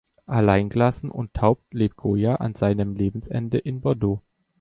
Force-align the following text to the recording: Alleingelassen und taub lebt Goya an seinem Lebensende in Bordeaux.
Alleingelassen 0.25 1.11
und 1.11 1.35
taub 1.35 1.61
lebt 1.69 1.95
Goya 1.95 2.37
an 2.37 2.55
seinem 2.55 2.95
Lebensende 2.95 3.59
in 3.59 3.81
Bordeaux. 3.81 4.19